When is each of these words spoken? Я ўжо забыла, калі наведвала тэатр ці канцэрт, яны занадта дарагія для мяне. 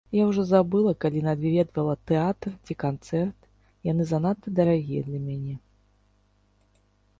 Я 0.17 0.23
ўжо 0.27 0.43
забыла, 0.51 0.93
калі 1.03 1.19
наведвала 1.25 1.95
тэатр 2.13 2.49
ці 2.65 2.73
канцэрт, 2.85 3.39
яны 3.91 4.03
занадта 4.15 4.47
дарагія 4.63 5.01
для 5.11 5.19
мяне. 5.29 5.55